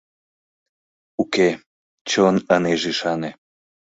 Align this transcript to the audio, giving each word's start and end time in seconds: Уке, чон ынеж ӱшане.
Уке, 1.21 1.49
чон 2.09 2.35
ынеж 2.55 2.81
ӱшане. 2.91 3.31